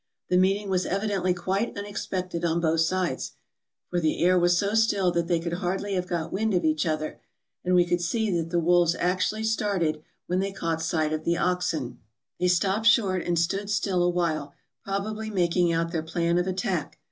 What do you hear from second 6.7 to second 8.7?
other, and we could see that the